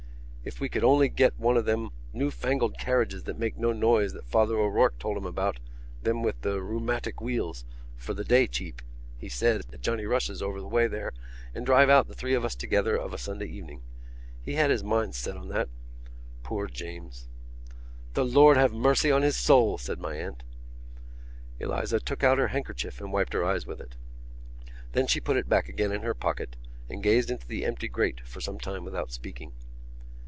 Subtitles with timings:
[0.43, 4.13] If we could only get one of them new fangled carriages that makes no noise
[4.13, 5.59] that Father O'Rourke told him about,
[6.01, 7.63] them with the rheumatic wheels,
[7.95, 11.11] for the day cheap—he said, at Johnny Rush's over the way there
[11.53, 13.83] and drive out the three of us together of a Sunday evening.
[14.41, 15.69] He had his mind set on that....
[16.41, 17.27] Poor James!"
[18.15, 20.41] "The Lord have mercy on his soul!" said my aunt.
[21.59, 23.95] Eliza took out her handkerchief and wiped her eyes with it.
[24.93, 26.55] Then she put it back again in her pocket
[26.89, 29.51] and gazed into the empty grate for some time without speaking.